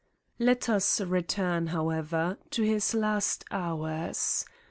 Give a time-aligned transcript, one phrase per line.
[0.39, 4.45] Let us return, however, to his last hours.